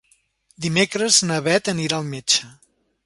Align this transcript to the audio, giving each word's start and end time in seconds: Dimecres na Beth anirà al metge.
Dimecres 0.65 1.19
na 1.31 1.37
Beth 1.49 1.69
anirà 1.75 2.01
al 2.01 2.09
metge. 2.15 2.51